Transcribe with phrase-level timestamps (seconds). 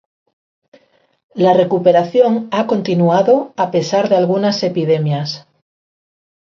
[1.35, 5.45] La recuperación ha continuado a pesar de algunas epidemias.